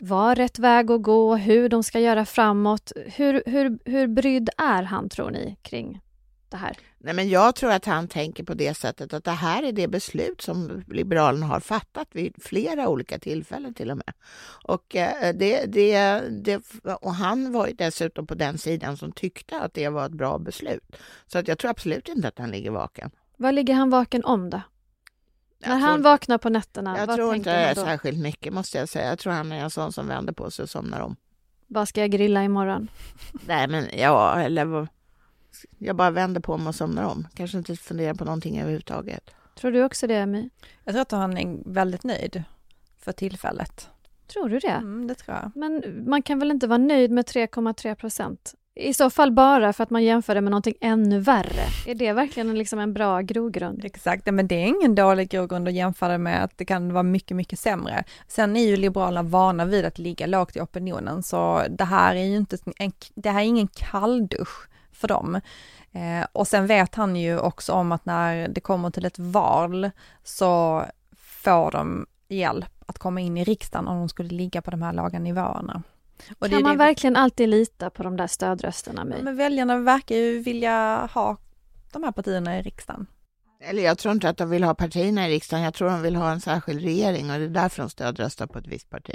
[0.00, 2.92] var rätt väg att gå, hur de ska göra framåt?
[3.06, 6.00] Hur, hur, hur brydd är han tror ni kring
[6.48, 6.76] det här?
[6.98, 9.88] Nej, men jag tror att han tänker på det sättet att det här är det
[9.88, 14.12] beslut som Liberalerna har fattat vid flera olika tillfällen till och med.
[14.64, 16.62] Och, eh, det, det, det,
[17.00, 20.38] och han var ju dessutom på den sidan som tyckte att det var ett bra
[20.38, 20.96] beslut.
[21.26, 23.10] Så att jag tror absolut inte att han ligger vaken.
[23.36, 24.60] Vad ligger han vaken om då?
[25.66, 27.80] När han vaknar på nätterna, Jag vad tror tänker inte han då?
[27.90, 29.08] särskilt mycket måste jag säga.
[29.08, 31.16] Jag tror han är en sån som vänder på sig och somnar om.
[31.66, 32.90] Vad ska jag grilla imorgon?
[33.46, 34.88] Nej men ja, eller
[35.78, 37.26] jag bara vänder på mig och somnar om.
[37.34, 39.30] Kanske inte funderar på någonting överhuvudtaget.
[39.54, 40.50] Tror du också det, My?
[40.84, 42.42] Jag tror att han är väldigt nöjd
[42.98, 43.88] för tillfället.
[44.26, 44.68] Tror du det?
[44.68, 45.52] Mm, det tror jag.
[45.54, 48.54] Men man kan väl inte vara nöjd med 3,3 procent?
[48.80, 51.62] I så fall bara för att man jämför det med någonting ännu värre.
[51.86, 53.84] Är det verkligen liksom en bra grogrund?
[53.84, 57.36] Exakt, men det är ingen dålig grogrund att jämföra med att det kan vara mycket,
[57.36, 58.04] mycket sämre.
[58.28, 62.24] Sen är ju Liberalerna vana vid att ligga lågt i opinionen, så det här är
[62.24, 65.40] ju inte en, det här är ingen kalldusch för dem.
[65.92, 69.90] Eh, och sen vet han ju också om att när det kommer till ett val
[70.24, 70.84] så
[71.16, 74.92] får de hjälp att komma in i riksdagen om de skulle ligga på de här
[74.92, 75.82] låga nivåerna.
[76.38, 79.16] Och det är kan man det- verkligen alltid lita på de där stödrösterna, My?
[79.22, 81.36] Men väljarna verkar ju vilja ha
[81.92, 83.06] de här partierna i riksdagen.
[83.62, 85.64] Eller jag tror inte att de vill ha partierna i riksdagen.
[85.64, 88.58] Jag tror de vill ha en särskild regering och det är därför de stödröstar på
[88.58, 89.14] ett visst parti.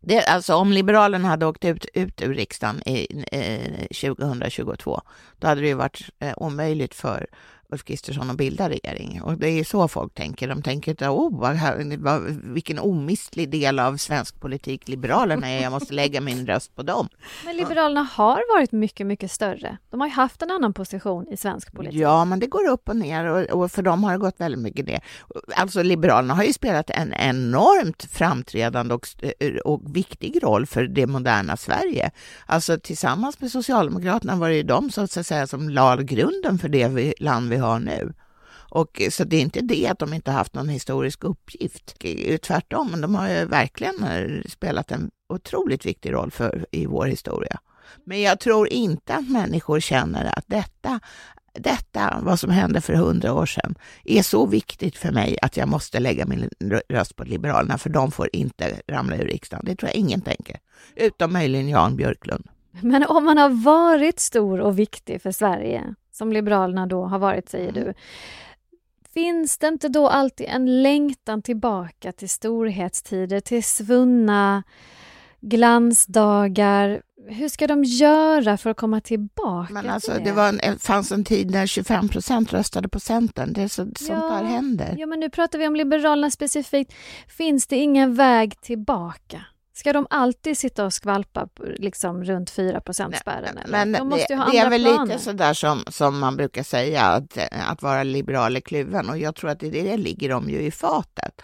[0.00, 5.00] Det, alltså om Liberalerna hade åkt ut, ut ur riksdagen i, eh, 2022,
[5.38, 7.26] då hade det ju varit eh, omöjligt för
[7.68, 9.22] Ulf Kristersson att bilda regering.
[9.22, 10.48] Och det är så folk tänker.
[10.48, 11.56] De tänker inte, oh, vad,
[11.98, 16.82] vad, vilken omistlig del av svensk politik Liberalerna är, jag måste lägga min röst på
[16.82, 17.08] dem.
[17.44, 19.78] Men Liberalerna har varit mycket, mycket större.
[19.90, 22.00] De har ju haft en annan position i svensk politik.
[22.00, 24.60] Ja, men det går upp och ner och, och för dem har det gått väldigt
[24.60, 25.00] mycket ner.
[25.56, 29.06] Alltså Liberalerna har ju spelat en enormt framträdande och,
[29.64, 32.10] och viktig roll för det moderna Sverige.
[32.46, 36.58] Alltså tillsammans med Socialdemokraterna var det ju de som, så att säga, som la grunden
[36.58, 38.12] för det land vi vi har nu.
[38.70, 41.94] Och, så det är inte det att de inte haft någon historisk uppgift.
[41.98, 46.66] Det är Tvärtom, men de har ju verkligen eh, spelat en otroligt viktig roll för,
[46.70, 47.58] i vår historia.
[48.04, 51.00] Men jag tror inte att människor känner att detta,
[51.52, 55.68] detta, vad som hände för hundra år sedan, är så viktigt för mig att jag
[55.68, 56.50] måste lägga min
[56.88, 59.64] röst på Liberalerna, för de får inte ramla ur riksdagen.
[59.64, 60.56] Det tror jag ingen tänker.
[60.96, 62.48] Utom möjligen Jan Björklund.
[62.80, 67.48] Men om man har varit stor och viktig för Sverige, som Liberalerna då har varit,
[67.48, 67.94] säger du,
[69.14, 74.62] finns det inte då alltid en längtan tillbaka till storhetstider, till svunna
[75.40, 77.02] glansdagar?
[77.28, 80.24] Hur ska de göra för att komma tillbaka Men till alltså, det?
[80.24, 83.52] det var en, fanns en tid när 25 procent röstade på Centern.
[83.52, 84.94] Det är så, sånt där händer.
[84.98, 86.92] Ja, men nu pratar vi om Liberalerna specifikt.
[87.28, 89.42] Finns det ingen väg tillbaka?
[89.76, 92.80] Ska de alltid sitta och skvalpa liksom runt 4
[93.20, 93.70] spärren eller?
[93.70, 95.06] Men de det, det är väl planer.
[95.06, 99.10] lite sådär som, som man brukar säga, att, att vara liberal är kluven.
[99.10, 101.42] Och jag tror att det, det ligger de ju i fatet.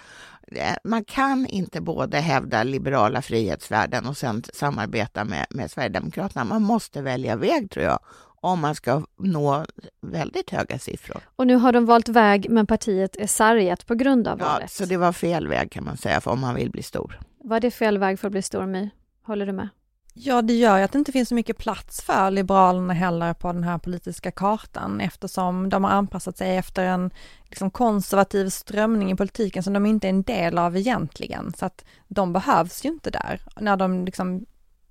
[0.84, 6.44] Man kan inte både hävda liberala frihetsvärden och sen samarbeta med, med Sverigedemokraterna.
[6.44, 7.98] Man måste välja väg, tror jag,
[8.40, 9.64] om man ska nå
[10.02, 11.20] väldigt höga siffror.
[11.36, 14.70] Och nu har de valt väg, men partiet är sargat på grund av Ja, valet.
[14.70, 17.18] så det var fel väg kan man säga, om man vill bli stor.
[17.44, 18.90] Var det fel väg för att bli stor, My?
[19.22, 19.68] Håller du med?
[20.14, 23.52] Ja, det gör ju att det inte finns så mycket plats för Liberalerna heller på
[23.52, 27.10] den här politiska kartan eftersom de har anpassat sig efter en
[27.48, 31.52] liksom, konservativ strömning i politiken som de inte är en del av egentligen.
[31.56, 34.46] Så att de behövs ju inte där när de liksom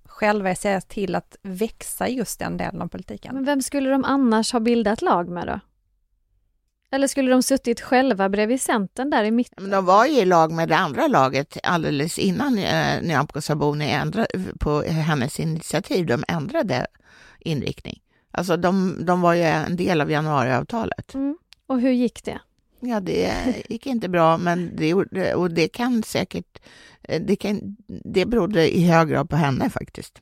[0.06, 3.36] själva ser till att växa just den delen av politiken.
[3.36, 5.60] Men vem skulle de annars ha bildat lag med då?
[6.92, 9.64] Eller skulle de suttit själva bredvid Centern där i mitten?
[9.64, 13.92] Men de var ju i lag med det andra laget alldeles innan eh, Nyamko Sabuni
[13.92, 14.28] ändrade,
[14.60, 16.88] på hennes initiativ, de ändrade
[17.40, 18.02] inriktning.
[18.32, 21.14] Alltså de, de var ju en del av januariavtalet.
[21.14, 21.38] Mm.
[21.68, 22.40] Och hur gick det?
[22.80, 23.34] Ja, det
[23.70, 24.94] gick inte bra, men det,
[25.36, 26.60] och det kan säkert...
[27.04, 30.22] eh, Det, kan, det berodde i hög grad på henne faktiskt.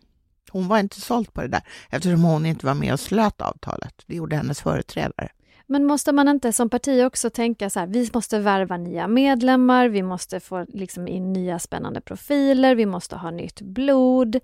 [0.51, 3.93] Hon var inte såld på det där eftersom hon inte var med och slöt avtalet.
[4.05, 5.29] Det gjorde hennes företrädare.
[5.71, 9.87] Men måste man inte som parti också tänka så här, vi måste värva nya medlemmar,
[9.87, 14.39] vi måste få liksom in nya spännande profiler, vi måste ha nytt blod.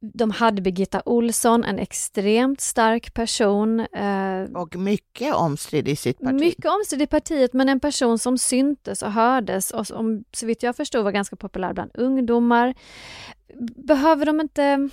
[0.00, 3.80] De hade Birgitta Olsson, en extremt stark person.
[3.80, 6.34] Eh, Och mycket omstridd i sitt parti.
[6.34, 10.62] mycket omstridd i partiet, men en person som syntes och hördes och som så vitt
[10.62, 12.74] jag förstod var ganska populär bland ungdomar.
[13.76, 14.88] Behöver de inte...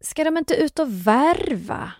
[0.00, 1.92] Ska de inte ut och värva?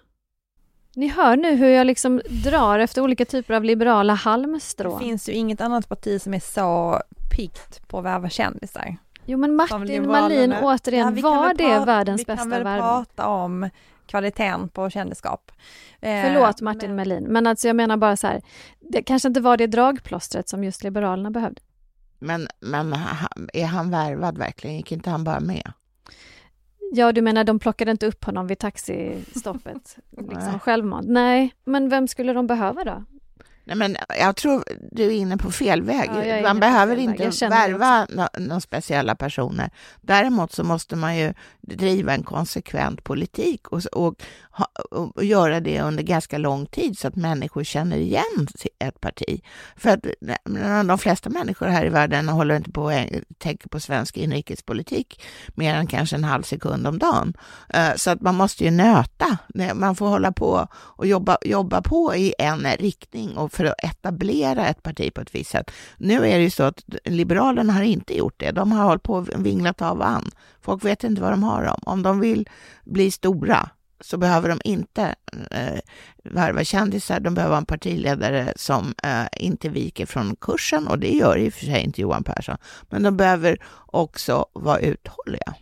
[0.99, 5.01] Ni hör nu hur jag liksom drar efter olika typer av liberala Det halmstrån.
[5.01, 7.01] finns ju inget annat parti som är så
[7.37, 8.97] piggt på att värva kändisar.
[9.25, 10.07] Jo men Martin.
[10.07, 12.83] Malin återigen, Ja, var det prata- världens Vi kan bästa väl värvning?
[12.83, 13.71] prata om
[14.07, 15.53] kvaliteten på kändisskap.
[16.01, 18.43] Eh, Förlåt Martin men- Melin, men alltså jag menar bara så här,
[18.81, 21.61] det kanske inte var det dragplåstret som just Liberalerna behövde.
[22.19, 22.97] Men, men
[23.53, 24.77] är han värvad verkligen?
[24.77, 25.73] Gick inte han bara med?
[26.93, 31.09] Ja, du menar de plockade inte upp honom vid taxistoppet liksom självmant?
[31.09, 33.05] Nej, men vem skulle de behöva då?
[33.69, 36.11] Nej, men jag tror du är inne på fel väg.
[36.27, 39.71] Ja, man behöver inte värva nå- några speciella personer.
[40.01, 44.15] Däremot så måste man ju driva en konsekvent politik och, och,
[44.91, 49.43] och, och göra det under ganska lång tid så att människor känner igen ett parti.
[49.77, 50.07] För att
[50.89, 53.07] de flesta människor här i världen håller inte på att
[53.39, 55.23] tänka på svensk inrikespolitik
[55.55, 57.35] mer än kanske en halv sekund om dagen.
[57.97, 59.39] Så att man måste ju nöta.
[59.75, 64.67] Man får hålla på och jobba, jobba på i en riktning och för att etablera
[64.67, 65.71] ett parti på ett visst sätt.
[65.97, 68.51] Nu är det ju så att Liberalerna har inte gjort det.
[68.51, 70.31] De har hållit på och vinglat av an.
[70.61, 71.81] Folk vet inte vad de har dem.
[71.83, 72.49] Om de vill
[72.85, 75.15] bli stora så behöver de inte
[75.51, 75.81] eh,
[76.25, 77.21] värva kändisar.
[77.21, 81.55] De behöver en partiledare som eh, inte viker från kursen och det gör i och
[81.55, 82.57] för sig inte Johan Persson.
[82.83, 85.55] Men de behöver också vara uthålliga.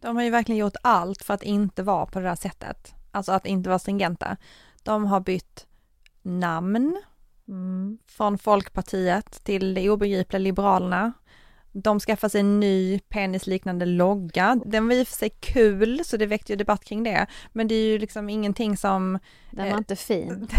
[0.00, 2.94] De har ju verkligen gjort allt för att inte vara på det där sättet.
[3.10, 4.36] Alltså att inte vara stringenta.
[4.82, 5.66] De har bytt
[6.22, 7.02] namn
[7.50, 7.98] Mm.
[8.06, 11.12] från Folkpartiet till det obegripliga Liberalerna.
[11.72, 14.60] De skaffar sig en ny penisliknande logga.
[14.66, 17.26] Den var i och för sig kul, så det väckte ju debatt kring det.
[17.52, 19.18] Men det är ju liksom ingenting som...
[19.50, 20.48] Den Eh, var inte fin.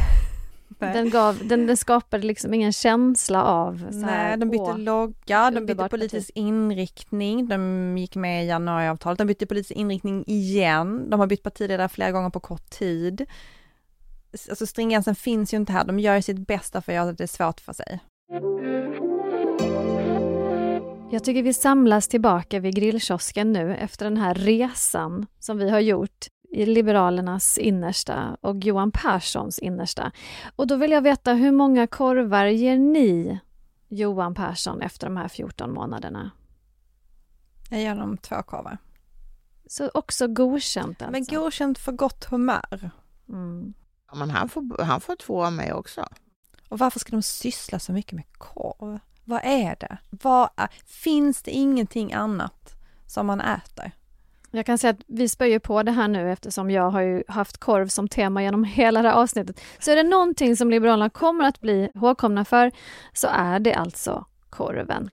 [0.80, 4.80] Den, gav, den, den skapade liksom ingen känsla av så här, Nej, de bytte åh,
[4.80, 11.10] logga, de bytte politisk inriktning, de gick med i januariavtalet, de bytte politisk inriktning igen,
[11.10, 13.26] de har bytt partiledare flera gånger på kort tid.
[14.50, 17.60] Alltså stringensen finns ju inte här, de gör sitt bästa för att göra det svårt
[17.60, 18.00] för sig.
[21.12, 25.80] Jag tycker vi samlas tillbaka vid grillkiosken nu efter den här resan som vi har
[25.80, 30.12] gjort i Liberalernas innersta och Johan Perssons innersta.
[30.56, 33.40] Och då vill jag veta hur många korvar ger ni
[33.88, 36.32] Johan Persson efter de här 14 månaderna?
[37.70, 38.78] Jag ger dem två korvar.
[39.68, 41.12] Så också godkänt alltså?
[41.12, 42.92] Men godkänt för gott humör.
[43.30, 43.74] Mm.
[44.12, 46.08] Ja, Men han får, han får två av mig också.
[46.70, 49.00] Och varför ska de syssla så mycket med korv?
[49.24, 49.98] Vad är det?
[50.10, 52.76] Vad är, finns det ingenting annat
[53.08, 53.92] som man äter?
[54.52, 57.24] Jag kan säga att vi spär ju på det här nu eftersom jag har ju
[57.28, 59.62] haft korv som tema genom hela det här avsnittet.
[59.80, 62.72] Så är det någonting som Liberalerna kommer att bli ihågkomna för
[63.14, 65.10] så är det alltså korven.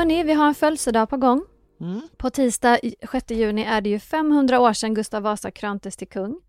[0.00, 1.44] Hörni, vi har en födelsedag på gång.
[1.80, 2.00] Mm.
[2.16, 6.08] På tisdag i- 6 juni är det ju 500 år sedan Gustav Vasa kröntes till
[6.08, 6.40] kung.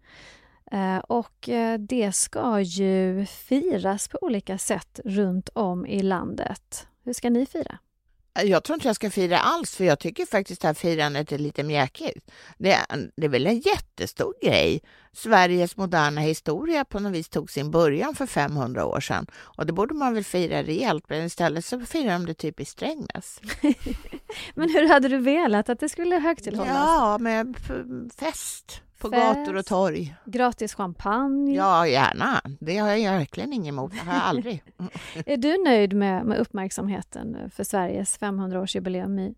[0.71, 6.87] Eh, Och eh, det ska ju firas på olika sätt runt om i landet.
[7.03, 7.77] Hur ska ni fira?
[8.33, 11.37] Jag tror inte jag ska fira alls, för jag tycker faktiskt det här firandet är
[11.37, 12.31] lite mjäkigt.
[12.57, 14.81] Det är, det är väl en jättestor grej.
[15.13, 19.27] Sveriges moderna historia på något vis tog sin början för 500 år sedan.
[19.33, 22.65] Och det borde man väl fira rejält, men istället så firar de det typ i
[22.65, 23.41] Strängnäs.
[24.55, 26.75] Men hur hade du velat att det skulle högtidlighållas?
[26.75, 27.55] Ja, med
[28.19, 29.37] fest på Fest.
[29.37, 30.15] gator och torg.
[30.25, 31.55] Gratis champagne?
[31.55, 32.41] Ja, gärna.
[32.59, 33.91] Det har jag verkligen inget emot.
[33.91, 34.63] Det har jag aldrig.
[35.25, 39.35] Är du nöjd med, med uppmärksamheten för Sveriges 500-årsjubileum i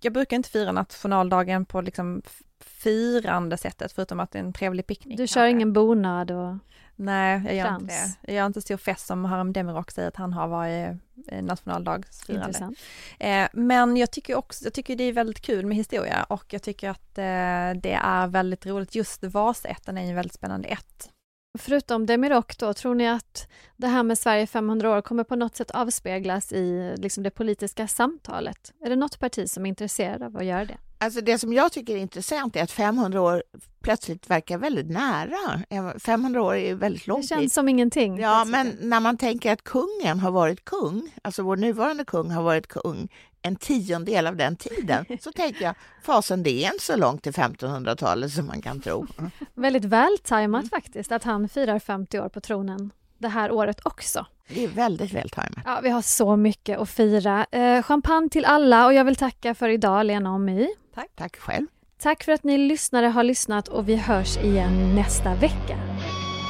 [0.00, 2.22] Jag brukar inte fira nationaldagen på liksom
[2.60, 5.18] firande sättet, förutom att det är en trevlig picknick.
[5.18, 5.50] Du kör kanske.
[5.50, 6.54] ingen bonad och...
[6.96, 7.82] Nej, jag gör Frans.
[7.82, 8.32] inte det.
[8.32, 10.96] Jag gör inte stor fest som Haram Demirok säger att han har varit
[11.28, 12.46] eh, nationaldagsfirande.
[12.46, 12.78] Intressant.
[13.18, 16.62] Eh, men jag tycker också, jag tycker det är väldigt kul med historia och jag
[16.62, 18.94] tycker att eh, det är väldigt roligt.
[18.94, 21.10] Just Vasätten är en väldigt spännande ett.
[21.58, 25.56] Förutom Demirok då, tror ni att det här med Sverige 500 år kommer på något
[25.56, 28.72] sätt avspeglas i liksom det politiska samtalet?
[28.84, 30.76] Är det något parti som är intresserad av att göra det?
[31.02, 33.42] Alltså det som jag tycker är intressant är att 500 år
[33.82, 35.62] plötsligt verkar väldigt nära.
[35.68, 37.52] Ja, 500 år är väldigt lång Det känns tid.
[37.52, 38.18] som ingenting.
[38.18, 42.42] Ja, men när man tänker att kungen har varit kung, alltså vår nuvarande kung har
[42.42, 43.08] varit kung
[43.42, 47.32] en tiondel av den tiden, så tänker jag, fasen det är inte så långt till
[47.32, 49.06] 1500-talet som man kan tro.
[49.54, 50.70] Väldigt vältajmat Mm.
[50.70, 54.26] faktiskt att han firar 50 år på tronen det här året också.
[54.48, 55.62] Det är väldigt vältajmat.
[55.64, 57.46] Ja, vi har så mycket att fira.
[57.52, 60.68] Eh, champagne till alla och jag vill tacka för idag, Lena och My.
[61.14, 61.66] Tack själv.
[61.98, 65.76] Tack för att ni lyssnare har lyssnat och vi hörs igen nästa vecka.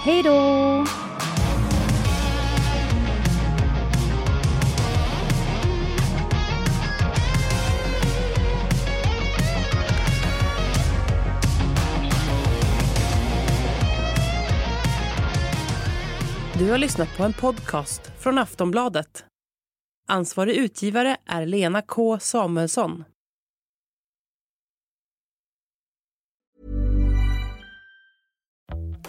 [0.04, 0.84] Hej då!
[16.58, 19.24] Du har lyssnat på en podcast från Aftonbladet.
[20.08, 23.04] Ansvarig utgivare är Lena K Samuelsson.